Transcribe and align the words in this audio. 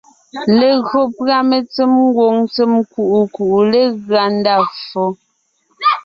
Legÿo 0.59 0.99
pʉ̀a 1.15 1.37
mentsém 1.49 1.91
ngwòŋ 2.07 2.35
ntsèm 2.45 2.73
kuʼu 2.91 3.19
kuʼu 3.33 3.57
legʉa 3.71 4.23
ndá 4.37 4.55
ffo. 4.77 5.05